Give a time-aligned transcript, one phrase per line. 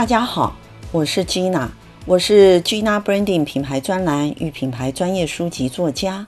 [0.00, 0.56] 大家好，
[0.92, 1.68] 我是 Gina，
[2.06, 6.26] 我是 Gina Branding 品牌专栏与品牌专业书籍作家。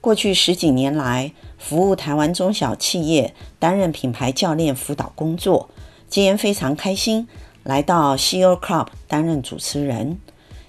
[0.00, 5.70] 过去十几年来，服务台湾中小企业，担任品牌教练辅导工作。
[6.08, 7.26] 今天非常开心
[7.64, 10.16] 来到 CEO Club 担任主持人。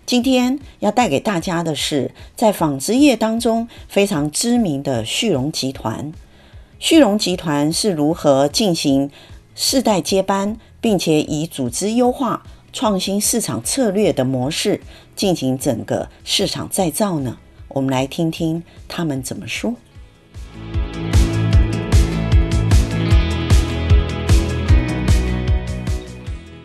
[0.08, 6.12] 今天要带给大家的是，在纺织业当中非常知名的旭荣集团。
[6.80, 9.12] 旭荣集团是如何进行
[9.54, 14.82] 世代接班，并且以组织优化、创新市场策略的模式
[15.16, 17.38] 进行整个市场再造呢？
[17.68, 19.76] 我们来听听他们怎么说。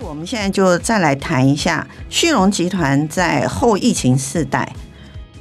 [0.01, 4.75] 我们现在就再来谈一下旭荣集团在后疫情时代。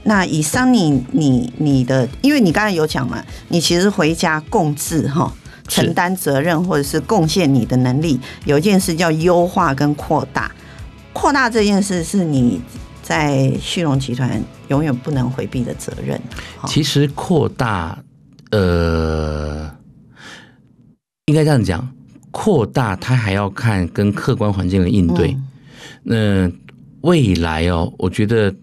[0.04, 5.34] 那以桑尼你你的，因为你刚才有讲嘛，你其实回家共治哈，
[5.68, 8.20] 承担责任或者是贡献你的能力。
[8.46, 10.52] 有一件事叫优化跟扩大，
[11.14, 12.62] 扩大这件事是你
[13.02, 16.20] 在旭荣集团永远不能回避的责任。
[16.66, 17.98] 其实扩大，
[18.52, 19.70] 呃，
[21.26, 21.88] 应该这样讲，
[22.32, 25.36] 扩大它还要看跟客观环境的应对。
[26.06, 26.52] 嗯、
[27.02, 28.54] 那未来哦，我觉得。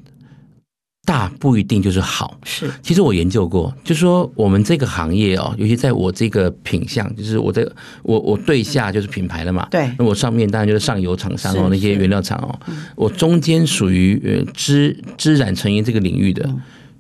[1.05, 2.71] 大不一定就是好，是。
[2.81, 9.93] 其实我研究过，就是说我们这个行业哦，尤其在我这个品相，就是我这个我我对下就是品牌了嘛，对。
[9.99, 12.55] 那我上面当然就是上游厂商哦，那些原料厂哦，
[12.95, 16.49] 我中间属于呃织织染成衣这个领域的，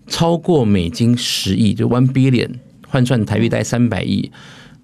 [0.08, 2.50] 超过美金十亿，就 one billion
[2.88, 4.32] 换算台币大概三百亿，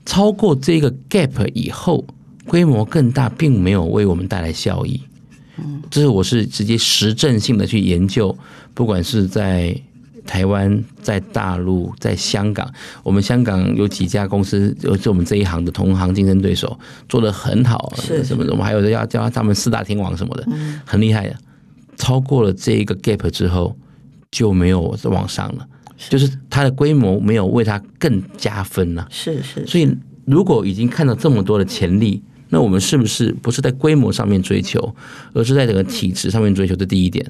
[0.06, 2.06] 超过这个 gap 以后，
[2.46, 5.02] 规模更大，并没有为我们带来效益。
[5.90, 8.36] 这是我是直接实证性的去研究，
[8.74, 9.74] 不管是在
[10.26, 12.70] 台湾、在大陆、在香港，
[13.02, 18.52] 我们香港有几家公司，就是我们这一行的同行竞争对手，做的很好，是什么的？
[18.52, 20.46] 我们还有要叫他们四大天王什么的，
[20.84, 21.34] 很厉害的。
[21.96, 23.74] 超过了这一个 gap 之后，
[24.30, 25.66] 就没有往上了，
[26.10, 29.08] 就是它的规模没有为它更加分了。
[29.10, 29.66] 是是。
[29.66, 29.90] 所以，
[30.26, 32.22] 如果已经看到这么多的潜力。
[32.50, 34.94] 那我们是不是不是在规模上面追求，
[35.32, 36.74] 而是在整个体制上面追求？
[36.74, 37.24] 这第一点。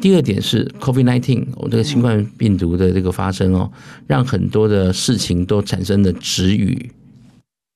[0.00, 3.70] 第二点是 COVID-19，我们这个新冠病毒的这个发生哦，
[4.08, 6.90] 让很多的事情都产生了止语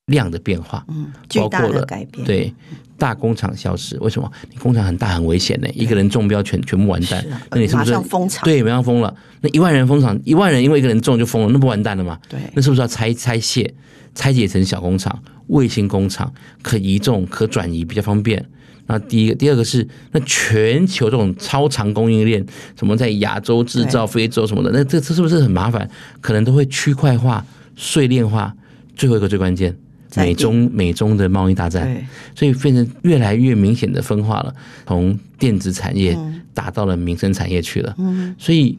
[0.08, 2.26] 量的变化，嗯，包括了改变。
[2.26, 2.52] 对，
[2.98, 4.30] 大工厂消失，为什么？
[4.50, 7.24] 你工厂很大很危险呢，一个人中标全全部完蛋。
[7.50, 8.44] 那你是不是封厂？
[8.44, 9.14] 对，马上封了。
[9.40, 12.18] 那一万人封厂，一万人因为一个人中就封了，那不完蛋了吗？
[12.28, 13.72] 对，那是不是要拆拆卸？
[14.14, 15.16] 拆解成小工厂、
[15.46, 18.44] 卫星工厂，可移动、可转移，比较方便。
[18.86, 22.44] 那第一个，第二个是那全球这种超长供应链，
[22.76, 25.88] 什么在亚洲制造、非洲什么的，那这这是不是很麻烦？
[26.22, 27.44] 可能都会区块化、
[27.76, 28.52] 碎链化。
[28.96, 29.76] 最后一个最关键，
[30.16, 34.54] 美中美中的贸易大战，所以变成越来越明显的分化了，
[34.86, 36.18] 从电子产业
[36.54, 37.94] 打到了民生产业去了。
[38.38, 38.78] 所以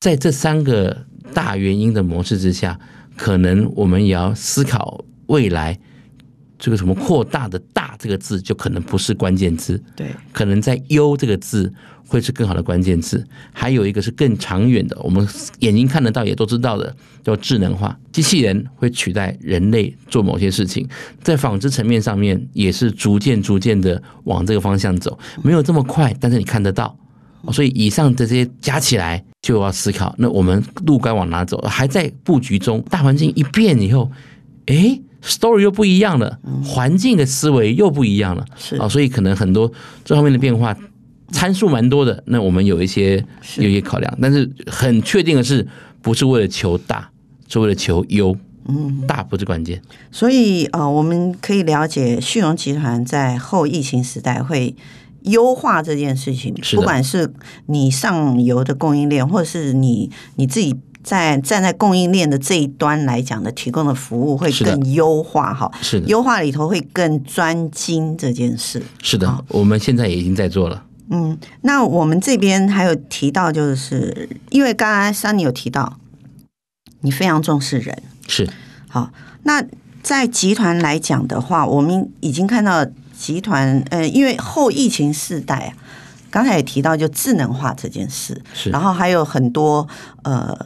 [0.00, 2.78] 在这三个大原因的模式之下。
[3.16, 5.78] 可能我们也要思考未来
[6.58, 9.78] 这个什么扩大的大这个字，就可能不是关键字。
[9.94, 11.70] 对，可能在优这个字
[12.10, 13.24] 会是更好的关键字。
[13.52, 15.26] 还有一个是更长远的，我们
[15.60, 17.96] 眼睛看得到也都知道的，叫智能化。
[18.10, 20.84] 机器人会取代人类做某些事情，
[21.22, 26.96] 在纺织层面上面也是逐渐逐渐的往这个方向走，没有这么快，但是你看得到。
[27.52, 31.56] 所以以上这些加起来，就要思考，那我们路该往哪走？
[31.62, 34.10] 还在布局中，大环境一变以后，
[34.66, 39.72] 诶，story 又不一样了，环境的思维又不一样了，是啊，所以可能很多
[40.04, 40.76] 这方面的变化
[41.30, 42.22] 参数蛮多的。
[42.26, 43.24] 那我们有一些
[43.56, 45.66] 有一些考量，但是很确定的是，
[46.02, 47.10] 不是为了求大，
[47.48, 48.36] 是为了求优。
[48.68, 49.80] 嗯，大不是关键。
[50.10, 54.74] 所以呃，我们可以了解旭荣集团在后疫情时代会。
[55.24, 57.30] 优化这件事情，不管是
[57.66, 65.70] 你上游的供应链，或者是你你自己在站在供应链的这一端来讲的提供的服务，会更优化哈。
[65.82, 68.82] 是的，优化里头会更专精这件事。
[69.02, 70.82] 是的，我们现在也已经在做了。
[71.10, 75.98] 嗯，那我们这边还有提到，就是因为刚刚 Sunny 有提到，
[77.02, 78.48] 你非常重视人，是
[78.88, 79.12] 好。
[79.42, 79.64] 那
[80.02, 82.86] 在集团来讲的话，我们已经看到。
[83.20, 85.76] 集团呃，因为后疫情时代啊，
[86.30, 89.86] 刚才也提到就智能化这件事，是，然后还有很多
[90.22, 90.56] 呃，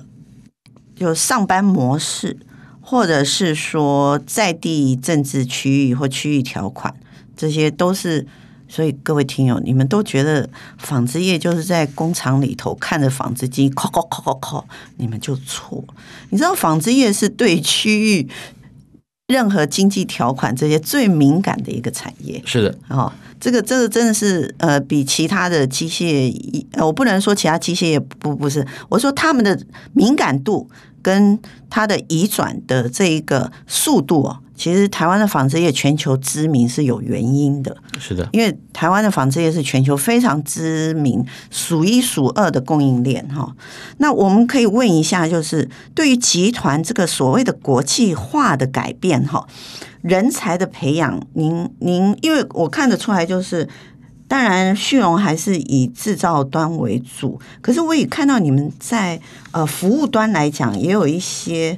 [0.94, 2.36] 就上班模式，
[2.80, 6.94] 或者是说在地政治区域或区域条款，
[7.36, 8.24] 这些都是。
[8.68, 14.64] 所以各位听友，你们都觉得纺织业就是在工厂里头看着纺织机，敲敲敲敲敲，
[14.96, 15.84] 你们就错。
[16.30, 18.28] 你知道纺织业是对区域。
[19.28, 22.42] 任何经济条款这些最敏感的一个产业。
[22.44, 26.30] 是的，哦，这个这个真的是呃，比其他的机械，
[26.76, 29.58] 我不能说其他机械业不不是，我说他们的
[29.94, 30.68] 敏感度
[31.00, 31.40] 跟
[31.70, 34.40] 它的移转的这一个速度哦。
[34.56, 43.52] 其实台湾的纺织业全球知名是有原因的，是的，因为台湾的纺织业是全球非常知名、数一数二的供应链哈。
[43.98, 49.44] 那我们可以问一下，就是对于集团这个所谓的国际化的改变哈，
[50.02, 53.68] 人才的培养，您您，因为我看得出来，就是
[54.28, 59.20] 当然旭荣还是以制造端为主，可是我也看到你们在
[59.50, 61.76] 呃服务端来讲，也有一些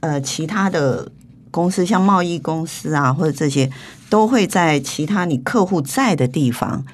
[0.00, 1.12] 呃其他的。
[1.52, 3.70] 公司像贸易公司啊，或者这些
[4.10, 6.84] 都会在其他你客户在的地方。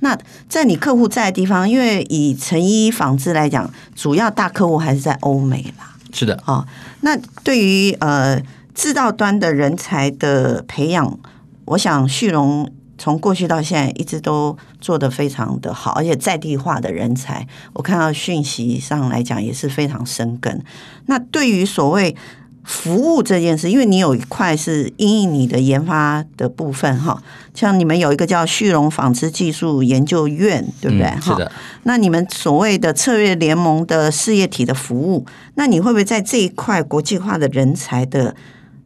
[0.00, 0.16] 那
[0.48, 5.96] 在你客户在的地方，因为以成衣纺织来讲，主要大客户还是在欧美啦。
[6.12, 6.66] 是的，哦，
[7.00, 8.40] 那对于呃
[8.74, 11.18] 制造端的人才的培养，
[11.64, 20.64] 我想旭荣从过去到现在一直都做得非常的好，而且在地化的人才，我看到讯息上来讲也是非常生根。
[21.06, 22.16] 那对于所谓
[22.68, 27.22] 服务这件事，因为你有一块是因应你的研发的部分哈，
[27.54, 31.06] 像你们有一个叫旭荣纺织技术研究院，对不对？
[31.06, 31.52] 哈、嗯，是的。
[31.84, 35.24] 那你们所谓的策略联盟的事业体的服务，
[35.54, 38.36] 那你会不会在这一块国际化的人才的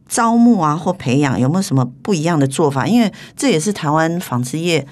[0.07, 2.87] 招募啊或培养，有没有什么不一样的做法？
[2.87, 4.87] 因为这也是台湾纺织业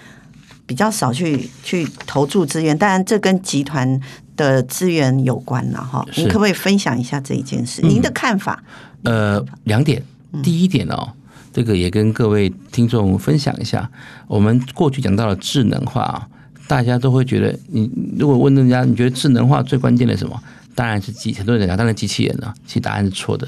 [0.65, 4.01] 比较少去去投注资源，当然这跟集团。
[4.43, 7.81] 的资源有关了哈，您可不可以分享一下这一件事？
[7.81, 8.63] 您的看法？
[9.03, 10.01] 呃，两点。
[10.41, 11.11] 第一点哦，
[11.51, 13.89] 这个也跟各位听众分享一下。
[14.27, 16.27] 我们过去讲到了智能化啊，
[16.67, 20.41] 大家都会觉得，你如果问人家，你觉得智能化最关键的什么？
[20.73, 22.53] 当然是机，很多人讲当然机器人了。
[22.65, 23.47] 其实答案是错的。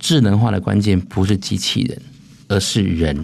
[0.00, 2.00] 智能化的关键不是机器人，
[2.48, 3.22] 而是人。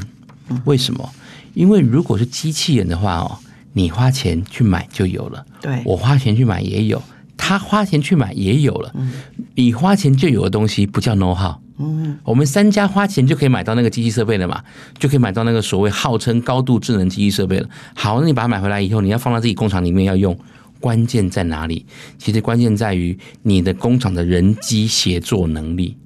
[0.67, 1.09] 为什么？
[1.55, 3.39] 因为如果是机器人的话哦。
[3.73, 7.03] 你花钱去买就有了，对，我花钱去买也有，
[7.37, 8.91] 他花钱去买也有了。
[8.95, 9.13] 嗯，
[9.55, 11.55] 你花钱就有的东西不叫 know how。
[11.79, 14.63] 嗯，我们三家花钱就可以买到那个机器设备了嘛，
[14.99, 17.69] 就可以买到那个所谓号称高度智能机器设备了。
[17.95, 20.39] 好，那你把它买回来以后，你要放到自己工厂里面要用，
[20.79, 21.87] 关键在哪里？
[22.19, 25.97] 其实关键在于你的工厂的人机协作能力。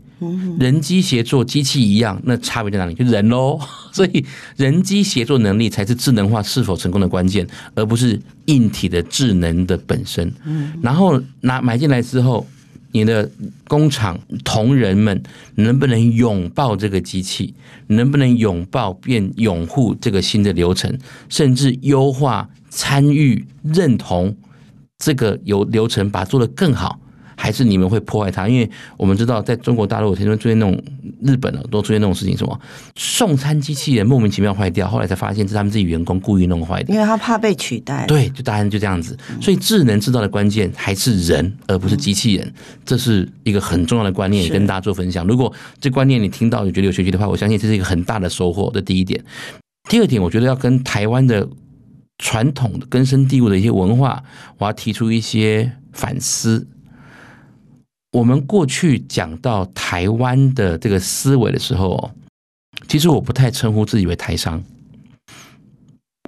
[0.58, 2.94] 人机协作，机器一样，那差别在哪里？
[2.94, 3.58] 就人喽。
[3.93, 4.25] 所以，
[4.56, 10.32] 人机协作能力才是智能化是否成功的关键，而不是硬体的智能的本身。
[10.82, 12.46] 然后拿买进来之后，
[12.93, 13.31] 你的
[13.69, 15.22] 工厂同仁们
[15.56, 17.55] 能不能拥抱这个机器？
[17.88, 20.99] 能不能拥抱并拥护这个新的流程？
[21.28, 24.34] 甚至优化、参与、认同
[24.99, 26.99] 这个有流程，把它做得更好。
[27.36, 28.48] 还是你们会破坏它？
[28.48, 30.81] 因为我们知道，在中国大陆，曾经出现那种
[31.22, 32.60] 日本都出现那种事情，什么
[32.96, 38.04] 送餐机器人莫名其妙坏掉，后来才发现是他们自己员工故意弄坏的，因为他怕被取代。
[38.06, 39.16] 对，就答案就这样子。
[39.40, 42.52] 所以智能制造的关键还是人，而不是机器人，
[42.84, 45.26] 这是一个很重要的观念，跟大家做分享。
[45.26, 48.70] 如果这观念你听到，你觉得有学习的话，我相信这是一个很大的收获。
[48.74, 49.22] 这第一点。
[49.88, 51.46] 第二点，我觉得要跟台湾的
[52.19, 54.22] 传统的根深蒂固的一些文化，
[54.58, 56.67] 我要提出一些反思。
[58.14, 62.12] 我们过去讲到台湾的这个思维的时候，
[62.86, 64.62] 其实我不太称呼自己为台商，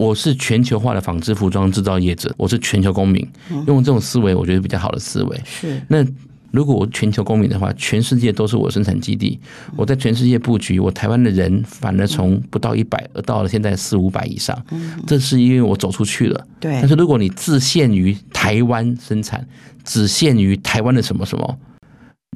[0.01, 3.25] 我是全球化的纺织服装制造业者，我是全球公民，
[3.69, 5.41] 用这种思维，我觉得比较好的思维。
[5.45, 5.81] 是。
[5.87, 6.05] 那
[6.51, 9.39] 如果我全球公民的话，全世界都是我生产基地，
[9.77, 14.61] 我在全世界布局，我台湾的人反而从不到一百，而到了现在四五百以上，
[15.07, 16.47] 这是因为我走出去了。
[16.59, 16.73] 对。
[16.81, 19.47] 但是如果你自限于台湾生产，
[19.85, 21.57] 只限于台湾的什么什么。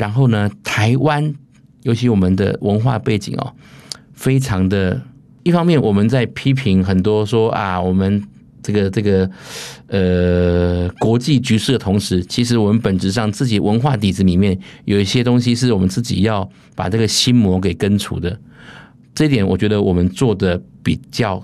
[0.01, 1.35] 然后呢，台湾
[1.83, 3.53] 尤其我们的文化背景哦，
[4.15, 4.99] 非常的。
[5.43, 8.23] 一方面，我们在批评很多说啊，我们
[8.63, 9.31] 这个这个
[9.89, 18.39] 呃国际局势的同时，其实我们本质上自己文化底子里面有一些东西是我们自己要把这个心魔给根除的。
[19.15, 21.43] 这一点，我觉得我们做的比较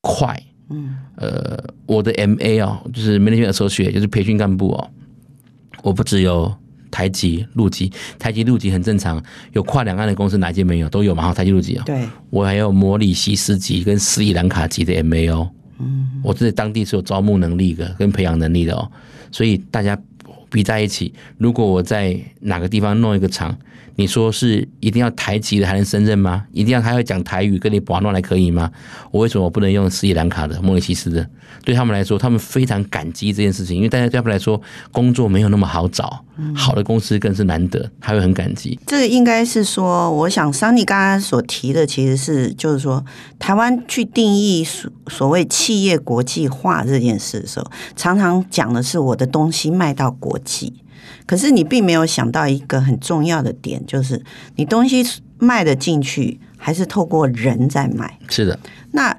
[0.00, 0.42] 快。
[0.70, 4.90] 嗯，呃，我的 MA 哦，就是 Management Associate，就是培训干部哦，
[5.82, 6.52] 我不只有。
[6.94, 9.20] 台籍、陆籍、台籍、陆籍很正常，
[9.52, 10.88] 有跨两岸的公司哪间没有？
[10.88, 11.24] 都有嘛？
[11.24, 11.82] 哈，台籍、陆籍啊。
[11.84, 15.28] 对，我还有摩里西斯籍跟斯里兰卡籍的 MA
[15.80, 18.88] 嗯，我这当地是有招募能力的，跟培养能力的哦。
[19.32, 19.98] 所以大家
[20.48, 23.58] 比在一起，如果我在哪个地方弄一个厂，
[23.96, 26.44] 你说是一定要台籍的才能胜任吗？
[26.52, 28.70] 一定要他会讲台语跟你玩弄来可以吗？
[29.10, 31.28] 我为什么不能用斯里兰卡的、莫里西斯的？
[31.64, 34.60] 对他们来说，他们非常感激这件事情，因为大家对他们来说，
[34.90, 36.24] 工作没有那么好找，
[36.54, 38.78] 好的公司更是难得，他会很感激。
[38.86, 43.04] 这个应该是说，我想桑尼刚刚所提的，其实是就是说，
[43.38, 50.72] 台湾去定义所所谓企业国际化这件事的时候，常常讲的是我的东西卖到国际，
[51.26, 54.22] 可是你并没有想到一个很重要的点，就是
[54.56, 55.04] 你东西
[55.38, 58.18] 卖得进去，还是透过人在卖。
[58.28, 58.58] 是的，
[58.92, 59.16] 那。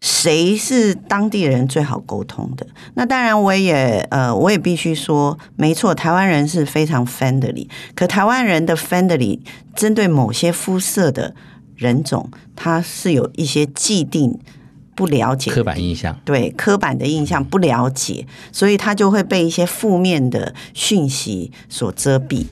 [0.00, 2.66] 谁是当地人最好沟通的？
[2.92, 7.66] 那当然，我也呃，我也必须说，没错，台湾人是非常 friendly。
[7.94, 9.40] 可台湾人的 friendly
[9.74, 11.34] 针对某些肤色的
[11.74, 14.38] 人种，他是有一些既定
[14.94, 22.46] 不了解、刻板印象，对刻板的印象不了解，所以他就会被一些负面的讯息所遮蔽。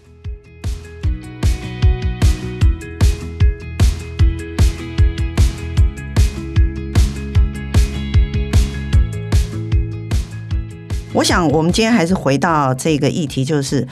[11.14, 13.86] 我想，我们今天还是回到这个议题，就是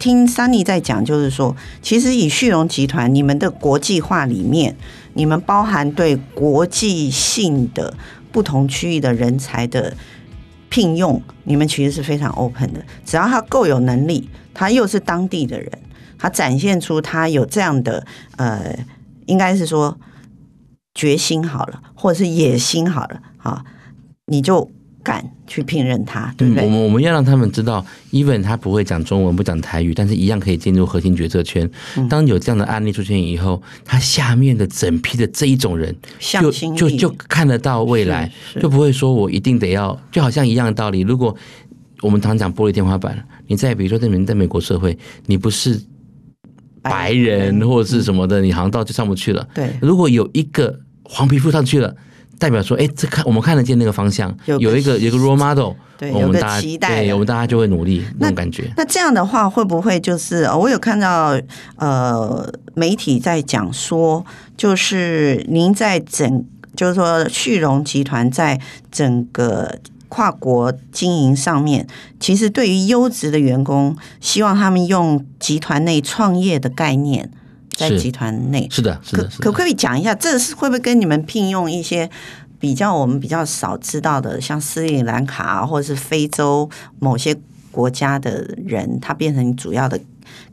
[0.00, 4.74] 听 Sunny 在讲，就是说，其实以旭荣集团，你们的国际化里面，
[5.14, 7.94] 你们包含对国际性的
[8.30, 9.94] 不同区域的人才的
[10.68, 12.84] 聘用，你们其实是非常 open 的。
[13.04, 15.70] 只要他够有能力，他又是当地的人，
[16.18, 18.78] 他展现出他有这样的呃，
[19.26, 19.98] 应该是说
[20.94, 23.64] 决心好了，或者是野心好了，啊，
[24.26, 24.70] 你就。
[25.02, 26.64] 敢去聘任他，对不对？
[26.64, 31.68] 我们我们要让他们知道，even 他不会讲中文，不讲台语，但是一样可以进入核心决策圈。
[32.08, 38.30] 当有这样的案例出现以后，他下面的整批的这一种人，就就就看得到未来，
[38.60, 41.00] 就不会说我一定得要，就好像一样的道理。
[41.00, 41.36] 如果
[42.00, 45.80] 我们常讲玻璃天花板，你在比如说在美在美国社会，你不是
[46.80, 49.48] 白人或者是什么的，你好像到就上不去了。
[49.54, 51.94] 对，如果有一个黄皮肤上去了。
[52.38, 58.72] 代表说，哎，这看我们看得见那个方向，有，有一个有一个 role model，对，我们大家对，我们大家就会努力那，那种感觉。
[58.76, 61.38] 那这样的话，会不会就是我有看到
[61.76, 64.24] 呃媒体在讲说，
[64.56, 68.60] 就是您在整，就是说旭荣集团在
[68.90, 71.86] 整个跨国经营上面，
[72.18, 77.30] 其实对于优质的员工，希望他们用集团内创业的概念。
[77.90, 82.08] 在集团内是的，是的，可可不可以讲一下，这是会不会跟你们聘用一些
[82.58, 86.70] 比较我们比较少知道的，像斯里兰卡或者是非洲
[87.00, 87.36] 某些
[87.70, 89.98] 国家的人，他变成主要的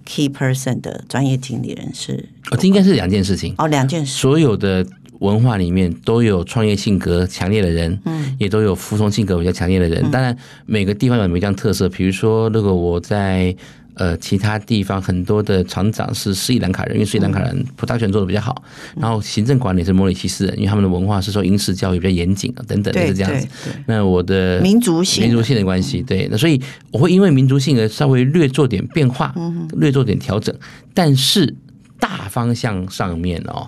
[0.05, 2.27] key person 的专业经理人是？
[2.49, 4.11] 哦，这应该是两件事情哦，两件事。
[4.19, 4.85] 所有的
[5.19, 10.09] 文化里面都有创业性格强烈的人，嗯，也都有服从性格比较强烈的人。
[10.09, 13.55] 当然，每个地方有每样特色，比如说，如果我在。
[13.99, 18.63] 呃，其他地方很多的厂长是斯里兰卡人，因为斯里兰卡人 production 做的比较好，
[18.95, 23.45] 然后行政管理是莫里西斯人，因为他们的文化是说应试教育比较严谨啊，等等就是这样子。
[23.87, 29.35] 那我的民族性民族性的关系，对，那所以我会因为民族性而稍微略做点变化，
[29.73, 30.55] 略做点调整，
[30.93, 31.53] 但是
[31.99, 33.67] 大方向上面哦，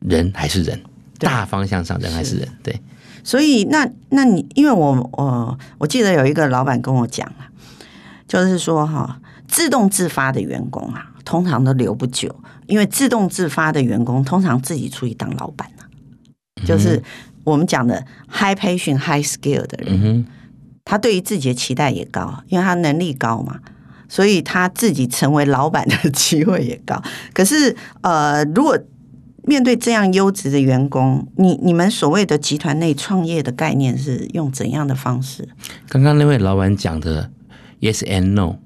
[0.00, 0.78] 人还是人，
[1.18, 2.78] 大方向上人还是人，对。
[3.24, 7.48] 所以那那你因为我我我记得有一个老板跟我讲啊，
[8.28, 9.18] 就是说哈。
[9.50, 12.34] 自动自发的员工啊，通常都留不久，
[12.66, 16.64] 因为自动自发的员工通常自己出去当老板呢、啊。
[16.64, 17.02] 就是
[17.42, 20.24] 我们讲的 high passion high skill 的人，
[20.84, 23.58] 他对于自己的期待也高，因为他能力高嘛，
[24.08, 27.02] 所以他自己成为老板的机会也高。
[27.34, 28.78] 可是呃，如果
[29.44, 35.48] 面对这样优质的员工，你你们所谓的集团内创业的概念是用怎样的方式？
[35.88, 37.30] 刚刚那位老板讲的
[37.80, 38.56] yes and no。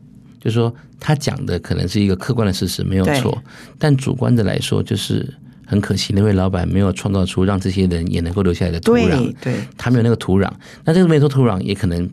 [0.45, 3.43] 就是说，他讲的可能是一个客观的事实，没有错。
[3.79, 5.27] 但主观的来说，就是
[5.67, 9.09] 很可惜，那位老板没有创造出让这些人也能够留下来的土壤。
[9.09, 10.51] 对，对，他没有那个土壤。
[10.85, 12.07] 那这个没有，土壤也可能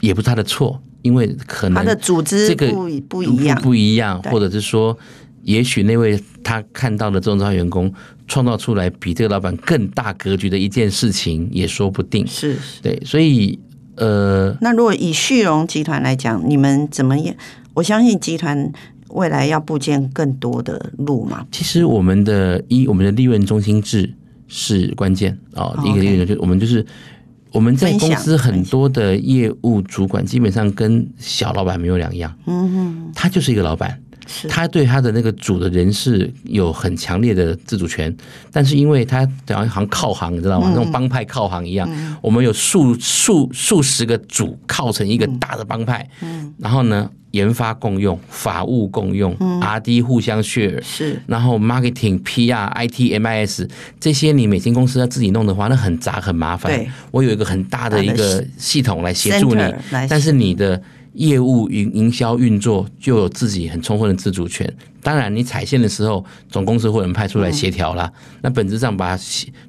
[0.00, 2.72] 也不是他的错，因为可能他的组织这个
[3.06, 4.96] 不一样，不一样，或者是说，
[5.42, 7.92] 也许那位他看到的这种招员工
[8.26, 12.26] 创造出来比这个老板更大格局的一件事情，也说不定。
[12.26, 13.58] 是，对，所以
[13.96, 17.36] 呃，那如果以旭荣集团来讲，你们怎么也？
[17.76, 18.72] 我相信集团
[19.10, 21.46] 未来要布建更多的路嘛。
[21.52, 24.10] 其实我们的一，我们的利润中心制
[24.48, 25.74] 是关键啊。
[25.84, 26.84] 一个利润就我们就是
[27.52, 32.34] 我们在公司很多的业务主管基本上跟小老板没有两样。
[32.46, 34.00] 嗯哼，他就是一个老板，
[34.48, 38.14] 他对他的那个组的人事有很强烈的自主权，
[38.52, 40.70] 但是因为他好像靠行，你知道吗？
[40.70, 41.88] 那种帮派靠行一样，
[42.20, 46.08] 我们有数数数十个组靠成一个大的帮派，
[46.58, 53.68] 然后呢，研发共用，法务共用，R&D 互相 share，是，然后 marketing、PR、IT、MIS
[54.00, 56.84] 这些你每间公司要自己弄的话，那很杂很麻烦。
[57.10, 59.62] 我有一个很大的一个系统来协助你，
[60.08, 60.82] 但是你的。
[61.16, 64.70] 业务营营销运作就有自己很充分的自主权。
[65.02, 68.12] 当然，你踩线的时候，总公司会有人派出来协调啦。
[68.42, 69.16] 那本质上把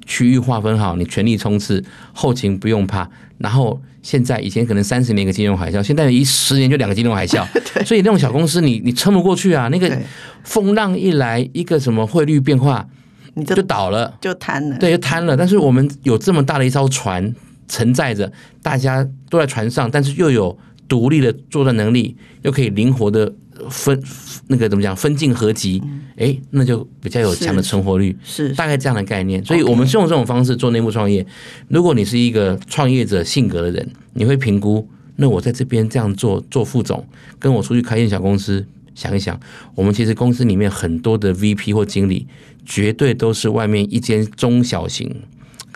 [0.04, 3.08] 区域划分好，你全力冲刺，后勤不用怕。
[3.38, 7.46] 然后现在以前可能三十年一个金融海啸，现在一十年就两个金融海啸。
[7.86, 9.68] 所以那种小公司你你撑不过去啊。
[9.68, 9.96] 那个
[10.42, 12.86] 风浪一来，一个什么汇率变化，
[13.34, 14.76] 你就倒了，就瘫了。
[14.78, 15.36] 对，就瘫了。
[15.36, 17.32] 但是我们有这么大的一艘船
[17.68, 20.58] 承载着，大家都在船上，但是又有。
[20.88, 23.32] 独立的作战能力，又可以灵活的
[23.68, 24.02] 分
[24.46, 25.82] 那个怎么讲分进合击，
[26.16, 29.44] 哎、嗯，那就比较有强的存活率，是，是大概这样的概念。
[29.44, 31.24] 所以，我们是用这种方式做内部创业。
[31.68, 37.06] 如果你是一个创业者性格的人，你会评估，那我在这边这样做做副总，
[37.38, 38.64] 跟我出去开一间小公司，
[38.94, 39.38] 想一想，
[39.74, 42.26] 我们其实公司里面很多的 VP 或经理，
[42.64, 45.14] 绝对都是外面一间中小型。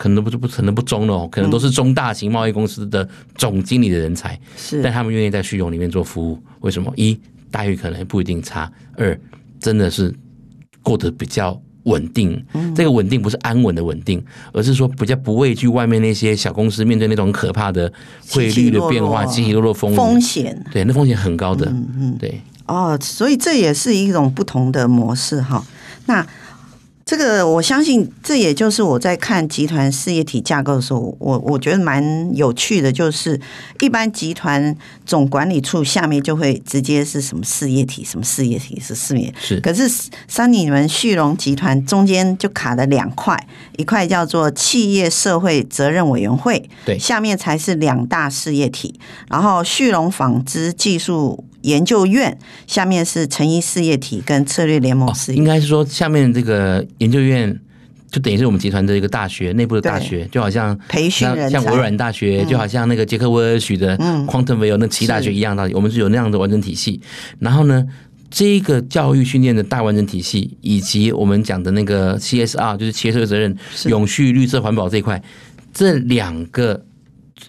[0.03, 6.91] 可能不是不可能不中了哦，可能都是中大型贸易公司的总经理的人才，是，但他们愿意在旭荣里面做服务，为什么？
[6.97, 7.17] 一
[7.49, 9.17] 待遇可能不一定差，二
[9.61, 10.13] 真的是
[10.81, 12.45] 过得比较稳定。
[12.75, 17.89] 这个稳定不是安稳的稳定，而是说比较不畏惧外面那些小公司面对那种可怕的
[18.29, 22.41] 汇率的变化、起起落落风风险，对，那风险很高的，嗯嗯，对。
[22.65, 25.65] 哦，所以这也是一种不同的模式哈。
[26.07, 26.27] 那。
[27.05, 33.39] 这个我相信，这也就是我在看集团事业体架构的时候，我我觉得蛮有趣的，就是
[33.81, 39.59] 一般集团总管理处下面就会直接是什么事业体，什么事业体是事业，是。
[39.59, 39.83] 可是
[40.29, 43.37] 像你们旭荣集团中间就卡了两块，
[43.77, 48.97] 一块叫做企业社会责任委员会，对，下面才是两大事业体，
[49.29, 51.43] 然后旭荣纺织技术。
[51.63, 55.35] 研究院下面是成衣事业体跟策略联盟事业。
[55.35, 57.59] 体，应该是说下面这个研究院
[58.11, 67.01] 就等于是我们集团的一个大学内部的大学，就好像培训人像微软大学，就好像那个杰克威尔许的 Quantum Vale 那其他大学一样，道理我们是有那样的完整体系。
[67.39, 67.83] 然后呢，
[68.29, 75.19] 这个教育训练的大完整体系，以及我们讲的那个 CSR，就是企业社会责任、永续、绿色、环保这一块，
[75.73, 76.85] 这两个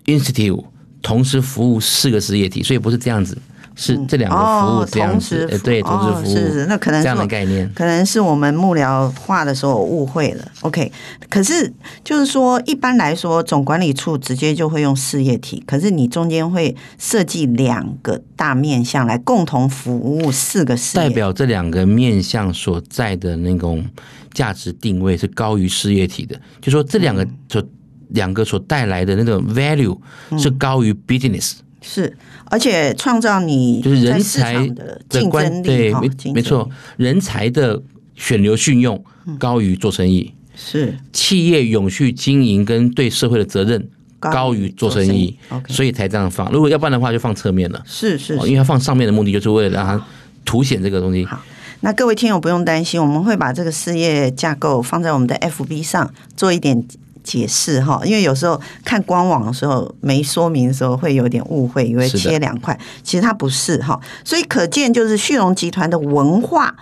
[0.06, 0.64] institute
[1.02, 3.36] 同时服务四个事业体，所以不是这样子。
[3.76, 10.44] 是这两个服务这样子，哦、对，同时服务，哦、是是，那可能是这样的概念，可能是我们幕僚画的时候误会了。
[10.60, 10.90] OK，
[11.28, 11.72] 可是
[12.04, 23.84] 就是说，一般来说，总管理处直接就会用事业体，可是你中间会设计两个大面向来共同服务四个事业，代表这两个面向所在的那种
[24.32, 27.68] 价值定位是高于事业体的，就说这两个所、嗯、
[28.10, 29.98] 两个所带来的那种 value
[30.38, 31.54] 是高于 business。
[31.86, 32.16] 是，
[32.46, 37.82] 而且创造你就是人才的竞争力，对，没没错，人才的
[38.16, 39.04] 选流训用
[39.38, 43.86] 高于做生意，是企业永续经营跟对社会的责任
[44.18, 45.36] 高于做生意，
[45.68, 46.50] 所以才这样放。
[46.50, 47.82] 如果要不然的话，就放侧面了。
[47.84, 50.02] 是是，因为它放上面的目的就是为了让它
[50.46, 51.22] 凸显这个东西。
[51.26, 51.38] 好，
[51.80, 56.82] 那各位听友不用担心，我们会把这个事业架构放在我们的 FB 上做一点。
[57.24, 63.98] 解释哈，因为有时候看官网的时候没说明的时候会有点误会，以为切两块，其实它不是哈。
[64.22, 66.76] 所以可见就是旭荣集团的文化，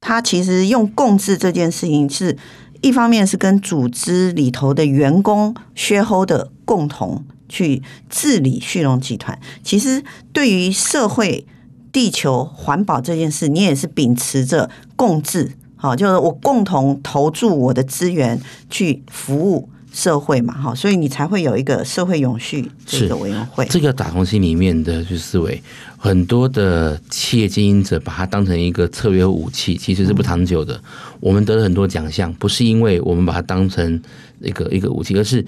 [0.00, 2.36] 它其实用共治这件事情是
[2.82, 9.38] 一方面是跟组织里头的员工 shareholder 共同去治理旭荣集团。
[9.62, 11.46] 其实对于社会、
[11.92, 19.68] 地球、环保这件事，你也是秉持着共治，好，就是我共同投注我的资源去服务。
[19.96, 23.64] 社会嘛，哈，所以你才会有一个社会永续这个委员会。
[23.70, 25.58] 这个打从心里面的就是思维，
[25.96, 30.74] 很多的企业经营者把它当成一个策略武器，其实是不长久的。
[30.74, 30.82] 嗯、
[31.20, 33.98] 我们得了很多奖项，不是因为我们把它当成
[34.40, 35.42] 一个一个武器，而是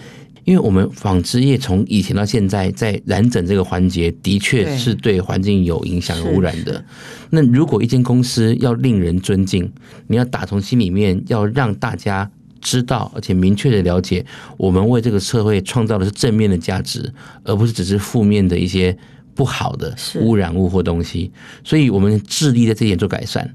[0.44, 6.82] 因为我们纺织业从以前到现在，在染整这个环节的确是对环境有影响、有污染的。
[7.28, 9.70] 那如果一间公司要令人尊敬，
[10.06, 12.30] 你要打从心里面要让大家。
[12.60, 14.24] 知道而且明确的了解，
[14.56, 17.12] 我们为这个社会创造的是正面的价值，
[17.44, 18.96] 而不是只是负面的一些
[19.34, 21.30] 不好的污染物或东西。
[21.64, 23.54] 所以，我们致力在这点做改善。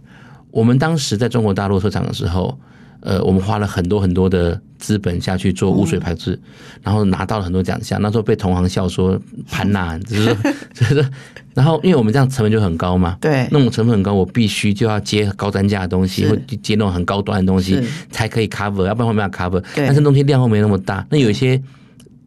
[0.52, 2.60] 我们当时在中国大陆设厂的时候，
[3.04, 6.38] 呃，我们花了很多很多的资本下去做污水排放，
[6.82, 8.02] 然后拿到了很多奖项。
[8.02, 9.20] 那时候被同行笑说
[9.52, 10.36] 潘娜， 就是
[10.74, 11.06] 就是，
[11.54, 17.78] 然后因为我们这样成本就很高嘛，对，那种成本很高，我必须就要接高单价的东西，或接那种很高端的东西
[18.10, 19.62] 才可以 cover，要不然没办法 cover。
[19.76, 21.62] 但是东西量又没那么大，那有一些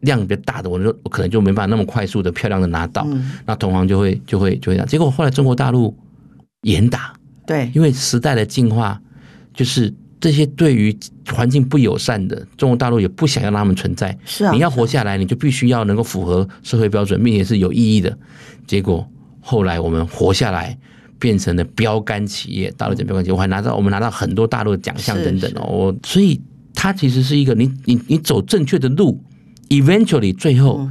[0.01, 3.07] 量比较大的，我就我可能就没办法那么快速的漂亮的拿到，
[3.47, 4.87] 那同行就会就会就会这样。
[4.87, 5.97] 结果后来中国大陆
[6.61, 7.13] 严打，
[7.47, 9.01] 对，因为时代的进化
[9.55, 9.91] 就是。
[10.19, 10.97] 这些对于
[11.31, 14.17] 环境不友善的中国大陆也不想要让他们存在。
[14.25, 18.17] 是啊，你要活下来，你就必须要能够符合社会标准，并且是有意义的。
[18.65, 19.07] 结果
[19.39, 20.75] 后来我们活下来，
[21.19, 25.95] 变成了标杆企业，大陆的标杆企业，我还拿到我们拿到很多大陆的奖项等等哦。
[26.03, 26.41] 所以
[26.73, 29.21] 它其实是一个你你你走正确的路
[29.69, 30.89] ，eventually 最后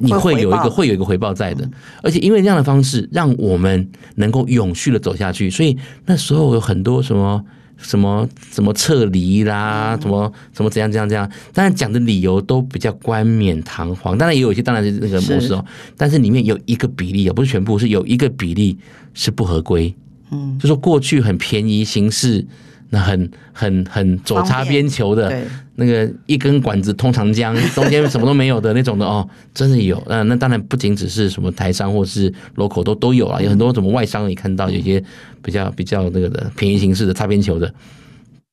[0.00, 1.68] 你会有一个会有一个回报在的。
[2.00, 5.50] 而且因为这样的方式，让我们能够永续的走下去。
[5.50, 7.44] 所以那时候有很多什么。
[7.76, 15.64] 什么什么撤离啦，什么什么怎样怎样怎样，当然讲的理由都比较冠冕堂皇，当然也有一些当然是那个模式哦，
[15.96, 18.78] 但是里面有一个比例也，不是全部，是有一个比例
[19.14, 19.94] 是不合规，
[20.30, 22.46] 嗯，就说过去很便宜行事。
[22.90, 25.42] 那很很很左擦边球的，
[25.74, 30.02] 那个一根管子通长江， 中间什么都没有的那种的哦，真的有。
[30.08, 35.02] 那，那当然不仅只是什么台商或是 local 都都有啊，有很多什么外商也看到有些
[35.42, 37.74] 比较比较那个的便宜形式的擦边球的，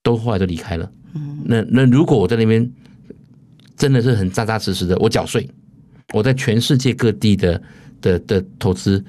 [0.02, 0.90] 都后来都离开了。
[1.46, 2.68] 那那如果我在那边
[3.78, 5.48] 真的是很扎扎实实的，我缴税，
[6.12, 7.62] 我在全世界各地的
[8.02, 9.04] 的的投资。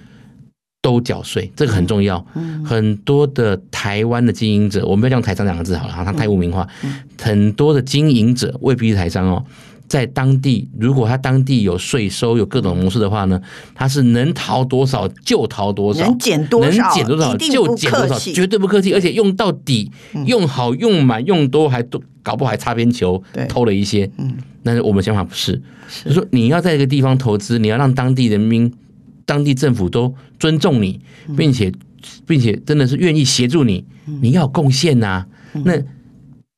[0.84, 2.22] 都缴税，这个很重要。
[2.62, 6.68] 很多的台湾的经营者，我们不要用台商两个字好了，它太污名化。
[7.18, 9.42] 很多的经营者未必是台商哦，
[9.88, 13.40] 在当地，如果他当地有税收，有各种模式的话呢，
[13.74, 19.90] 他是能逃多少就逃多少，能减多少能减多少就减多少，绝对不客气，而且用到底，
[20.26, 24.10] 用好用满用多还都搞不好还擦边球，偷了一些。
[24.18, 25.54] 嗯，但是我们想法不是，
[26.04, 28.70] 就是说你要在一个地方投资，你要让当地人民。
[29.24, 31.00] 当地政府都尊重你，
[31.36, 31.72] 并且
[32.26, 33.84] 并且真的是愿意协助你，
[34.20, 35.26] 你要贡献呐。
[35.64, 35.72] 那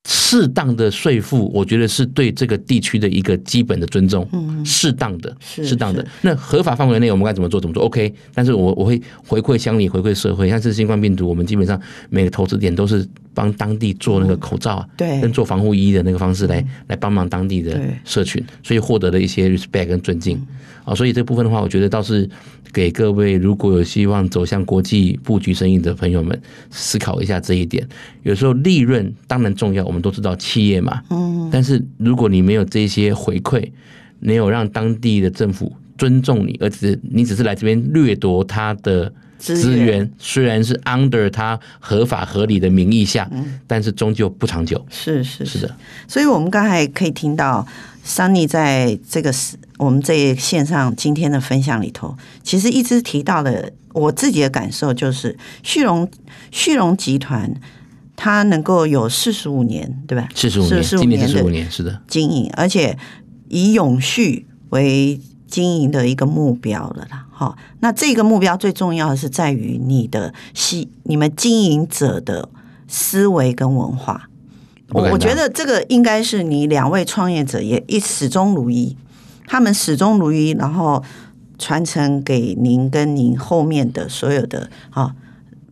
[0.09, 4.27] 适当的税负，我觉得是对这个地区的一个基本的尊重。
[4.65, 6.07] 适当的，适当的。
[6.23, 7.61] 那合法范围内我们该怎么做？
[7.61, 8.15] 怎么做？OK。
[8.33, 10.49] 但是我我会回馈乡里，回馈社会。
[10.49, 20.41] 像是新冠病毒，我们基本上每个投资点都是帮当地做那个口罩啊，对，跟做防护衣的那个方式来来帮忙当地的社群，所以获得了一些 respect 跟尊敬。
[20.85, 22.29] 啊，所以这部分的话，我觉得倒是
[22.77, 26.39] 给各位如果有希望走向国际布局生意的朋友们
[26.71, 27.89] 思考一下这一点。
[28.23, 33.67] 有时候利润当然重要，我们都知道企业嘛，嗯，但是如果你没有这些回馈，
[34.21, 43.27] 没有让当地的政府尊重你，而只你只是来这边掠夺他的资源，虽然是 under 他合法合理的名义下，
[43.67, 44.85] 但是终究不长久。
[44.91, 45.75] 是是是的，
[46.07, 47.67] 所以我们刚才可以听到。
[48.07, 49.33] Sunny 在这个
[49.79, 56.09] 我们这线上今天的分享里头，其实一直提到的，我自己的感受就是，旭荣
[56.51, 57.53] 旭荣集团
[58.17, 60.29] 它能够有四十五年，对吧？
[60.35, 62.97] 四十五年，今年四十五年，是的，经营，而且
[63.49, 67.27] 以永续为经营的一个目标了啦。
[67.31, 72.49] 好，那这个目标最重要的是在于你的系，你们经营者的
[72.89, 74.31] 思维跟文化。
[74.91, 78.97] 我我觉得这个应该是你两位创业者也一始终如一，
[79.47, 81.03] 他们始终如一，然后
[81.59, 85.15] 传承给您跟您后面的所有的啊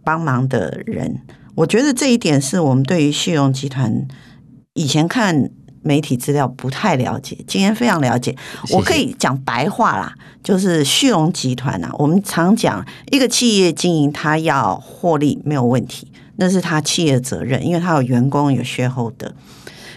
[0.03, 1.21] 帮忙的人。
[1.57, 4.07] 我觉得这一点是我们对于旭荣集团
[4.73, 5.51] 以前看
[5.83, 8.35] 媒体资料不太了解，今天非常了解。
[8.71, 16.11] 我可以讲白话啦，就是旭荣集团啊，我们常讲一个企业经营，它要获利没有问题。
[16.37, 19.31] 那是他企业责任，因为他有员工有 shareholder。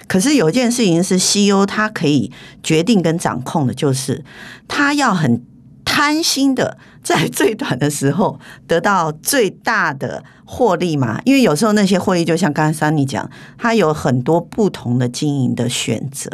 [0.07, 2.31] 可是有一件事情是 CEO 他可以
[2.63, 4.23] 决定跟掌控的，就是
[4.67, 5.43] 他要很
[5.83, 11.19] 贪心的在最短的时候得到最大的获利嘛。
[11.25, 16.29] 因为有时候那些获利，就像刚才桑尼讲，他有很多不同的经营的选择。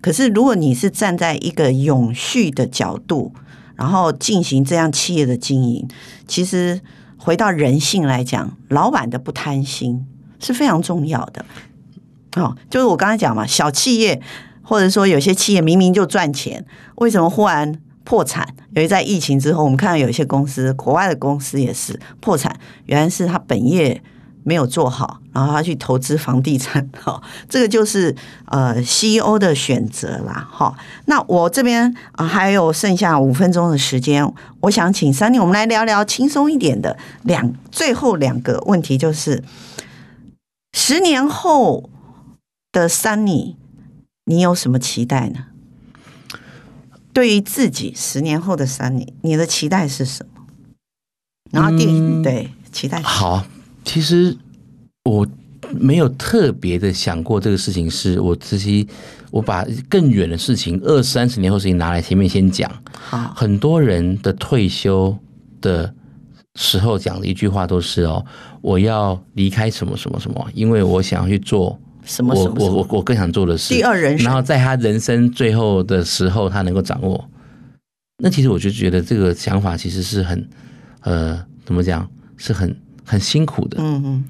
[0.00, 3.32] 可是如果你是站在一个永续的角度，
[3.76, 5.88] 然后进行这样企业的经营，
[6.26, 6.80] 其实。
[7.24, 10.04] 回到人性来讲，老板的不贪心
[10.40, 11.44] 是非常重要的。
[12.36, 14.20] 哦，就是我刚才讲嘛，小企业
[14.62, 16.64] 或者说有些企业明明就赚钱，
[16.96, 18.46] 为什么忽然破产？
[18.72, 22.54] 由于在疫情之后，我们看到有一些公司，国外的公司也是破产，
[22.86, 24.02] 原来是他本业。
[24.44, 28.12] 没有做好，然后他去投资房地产，哈，这个就是
[28.46, 30.74] 呃 CEO 的选择啦，哈。
[31.04, 39.44] 那我这边啊还有剩下五分钟的时间，我想请 Sunny，我们来聊聊轻松一点的两最后两个问题，就是
[40.72, 41.88] 十年后
[42.72, 43.56] 的 Sunny，
[44.24, 45.46] 你有什么期待呢？
[47.12, 50.46] 对于自己十年后的 Sunny，你的期待是什么？
[51.50, 53.44] 然后电影、嗯、对期待好，
[53.84, 54.34] 其实
[55.04, 55.28] 我
[55.78, 58.88] 没有特别的想过这个事情，是我自己
[59.30, 62.70] 我把更远的事情，二三十年后事情拿来前面先讲。
[62.94, 65.14] 好，很多人的退休
[65.60, 65.94] 的
[66.54, 68.24] 时候讲的一句话都是哦，
[68.62, 73.74] 我要离开什么什么什么，因为我想要去做什么什么，我我我更想做的事。
[73.74, 77.28] 第二人生，然后在他人生最后的时候，他能够掌握。
[78.22, 80.48] 那其实我就觉得这个想法其实是很。
[81.04, 82.08] 呃，怎么讲？
[82.36, 83.76] 是很很辛苦的。
[83.80, 84.24] 嗯嗯。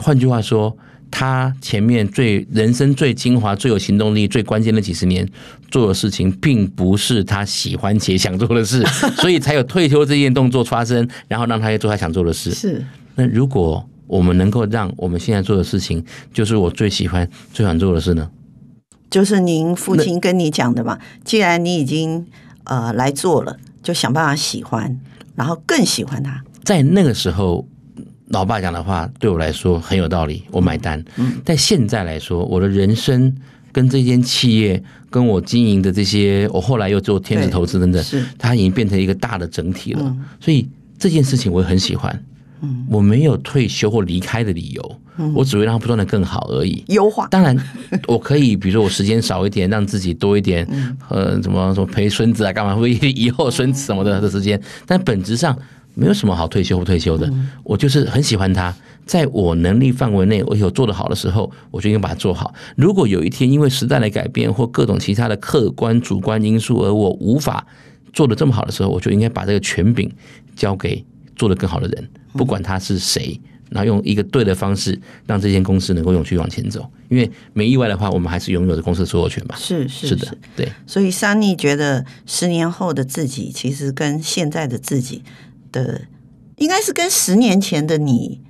[0.00, 0.76] 换句话说，
[1.08, 5.28] 他前面最人生最精华、最有行动力、最关键的几十年
[5.70, 12.50] 做的事情，并不是他喜欢且想做的事， 所以才有退休这件动作发生，然后让他去做他想做的事。
[12.50, 12.84] 是。
[13.14, 18.30] 那如果我们能够让我们现在做的事情，就是我最喜欢、最想做的事呢？
[19.10, 20.98] 就是您父亲跟你讲的嘛。
[21.24, 22.26] 既然你已经
[22.64, 25.00] 呃来做了，就想办法喜欢。
[25.36, 27.66] 然后更喜欢他，在那个时候，
[28.28, 31.04] 老爸讲的话对我来说很有道理，我买单。
[31.16, 33.34] 嗯，但现在来说，我的人生
[33.72, 40.02] 跟这间企业，跟我经营的这些，我后来又做天使投资等等，是它已经变成一个大的整体了。
[40.04, 40.68] 嗯，所以
[41.00, 42.24] 这件事情我也很喜欢。
[42.64, 45.00] 嗯，我没有退休或离开的理由，
[45.34, 46.82] 我只会让它不断的更好而已。
[46.88, 47.56] 优化，当然
[48.08, 50.66] 我可以，比如说我时间少一点，让自己多一点，
[51.08, 52.74] 呃，怎么说陪孙子啊，干嘛？
[52.76, 54.60] 为以后孙子什么的的时间。
[54.86, 55.56] 但本质上
[55.94, 58.74] 没有什么好退休不退休的，我就是很喜欢它，
[59.06, 62.52] 在我能力范围内，我有做得好的时候，我就应该把它做好。
[62.76, 67.64] 如果有一天因为时代的改变或各种其他的客观主观因素，而我无法
[68.12, 70.10] 做得这么好的时候，我就应该把这个权柄
[70.56, 71.04] 交给
[71.36, 72.08] 做得更好的人。
[72.34, 76.88] 不管他是谁，然后用一个对的方式，让这间公司能够永续往前走。
[77.08, 79.56] 因为没意外的话，我们还是拥有着公司的所有权吧？
[79.58, 80.72] 是是是的，对。
[80.86, 85.22] 所以，Sunny 觉得十年后的自己，其实跟现在的自己
[85.72, 86.02] 的，
[86.56, 88.40] 应该是跟十年前的你。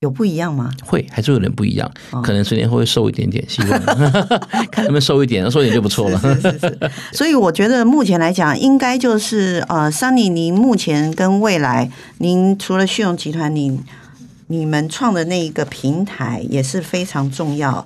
[0.00, 0.70] 有不一样吗？
[0.84, 1.90] 会，还是有点不一样。
[2.22, 3.80] 可能十年后会瘦一点点，希望
[4.70, 6.18] 看能不能瘦一点，瘦一点就不错了。
[6.20, 6.90] 是是是。
[7.12, 13.82] 所以我觉得目前来讲，应该就是呃，Sunny，您目前跟未来，您除了旭荣集团，您
[14.46, 17.84] 你们创的那一个平台也是非常重要。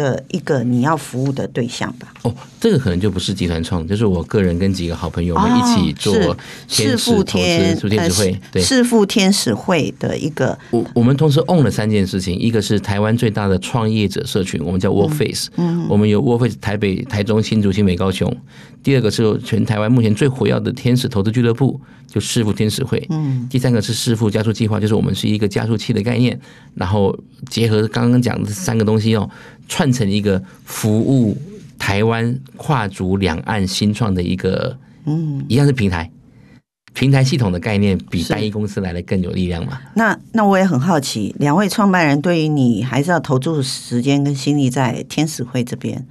[0.00, 2.12] 的一个你要服务的对象吧？
[2.22, 6.14] 哦，这个可能就不是集团创，就是我个人跟几个好朋友们一起做
[6.66, 10.58] 天使投资，是天使会，对，是富天使会的一个。
[10.70, 18.34] 我我们同时 own 了三件事情，一个是台湾最大的创业者社群，我们叫 Workface，嗯，我们有 Workface 台北、台中、新竹、新北、高雄。
[18.82, 23.46] 第二个是全台湾目前最活跃的天使投资俱乐部，就识富天使会，嗯。
[23.50, 26.40] 第三个是识富加速计划，就是我们是一个加速器的概念，
[26.74, 27.14] 然后
[27.50, 29.28] 结合刚刚讲的三个东西哦。
[29.70, 31.36] 串成一个服务
[31.78, 36.10] 台湾跨足两岸新创的一个，嗯，一样是平台，
[36.92, 39.80] 平台系统的概念比单一公司来的更有力量嘛？
[39.94, 46.04] 那那我也很好奇，两位创办人对于你还是要投注时间跟心力在天使会这边，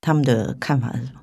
[0.00, 1.20] 他们的看法是什么？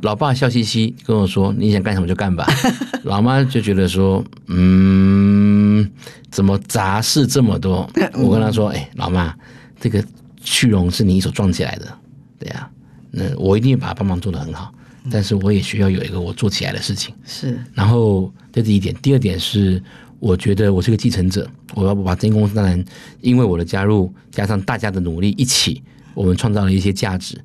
[0.00, 2.46] 老爸笑嘻嘻跟我说：“你想干什么就干吧。
[3.04, 5.90] ”老妈就觉得说：“嗯，
[6.30, 7.86] 怎么杂事这么多？”
[8.18, 9.34] 我跟他说：“哎，老妈，
[9.78, 10.02] 这个。”
[10.46, 11.98] 旭荣是你一手撞起来的，
[12.38, 12.70] 对呀、啊，
[13.10, 14.72] 那我一定把它帮忙做得很好，
[15.10, 17.12] 但是我也需要有一个我做起来的事情。
[17.24, 19.82] 是，然后这是一点，第二点是，
[20.20, 22.82] 我觉得我是个继承者，我要把这间公司，当然
[23.20, 25.82] 因为我的加入，加上大家的努力一起，
[26.14, 27.36] 我们创造了一些价值。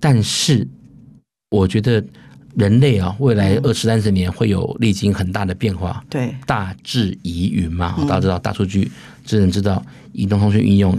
[0.00, 0.66] 但是
[1.50, 2.02] 我觉得
[2.54, 6.02] 人类啊，未来二十三十年会有历经很大的变化。
[6.08, 8.90] 对，大智疑云嘛，大家知道大数据、
[9.26, 10.98] 智能知道、移动通讯应用。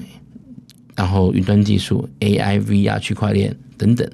[0.97, 4.09] 然后云端技术、AI、VR、区块链等等，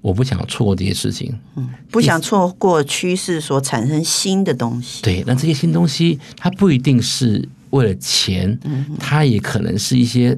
[0.00, 1.32] 我不想错过这些事情。
[1.54, 5.00] 嗯，不想错过趋势所产生新的东西。
[5.02, 8.58] 对，那这些新东西，它不一定是为了钱，
[8.98, 10.36] 它也可能是一些，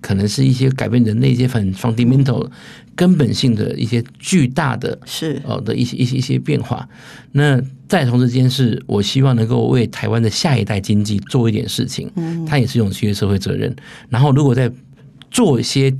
[0.00, 2.50] 可能是一些改变人类一些很 fundamental、
[2.96, 6.88] 根本性的一些巨大的，是哦的一些一些一些变化。
[7.32, 12.10] 那在同时间，是我希望能够为台湾的下一代经济做一点事情。
[12.16, 13.74] 嗯，它也是一种企业社会责任。
[14.08, 14.70] 然后，如果在
[15.34, 15.92] 做一些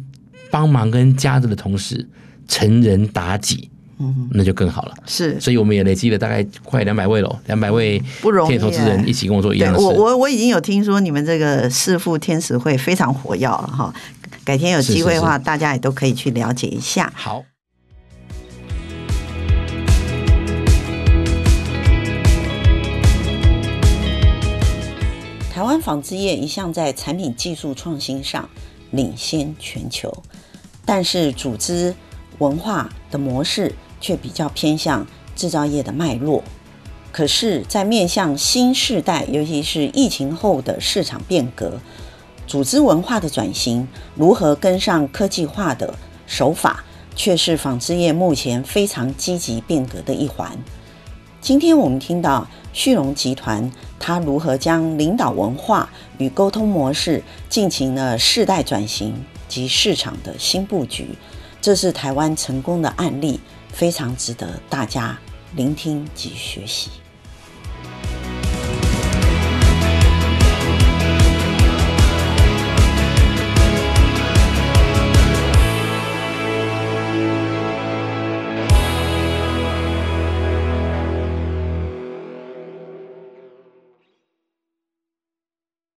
[0.49, 2.09] 帮忙跟加持的同时，
[2.47, 3.69] 成人妲己，
[3.99, 4.95] 嗯，那就更好了。
[5.07, 9.85] 是，所以我们也累积了大概快两百位了，两百位不容易投资人一起跟我做一样的事。
[9.85, 13.93] 我我我已经有听说你们这个识富天使会非常火药了哈，
[14.45, 17.13] 改天有机会的话，大家也都可以去了解一下。
[17.17, 17.45] 好。
[25.53, 28.49] 台湾纺织业一向在产品技术创新上
[28.95, 30.23] 领先全球，
[30.85, 31.95] 但是组织
[32.39, 36.43] 文化的模式却比较偏向制造业的脉络。
[37.13, 41.79] 可是，在面向新世代，尤其是疫情后的市场变革，
[42.47, 45.95] 组织文化的转型如何跟上科技化的
[46.27, 46.83] 手法，
[47.15, 50.59] 却是纺织业目前非常积极变革的一环。
[51.41, 59.15] 今天我们听到旭荣集团，它如何将领导文化与沟通模式进行了世代转型
[59.49, 61.17] 及市场的新布局，
[61.63, 63.39] 这是台湾成功的案例，
[63.73, 65.17] 非常值得大家
[65.55, 66.91] 聆听及学习。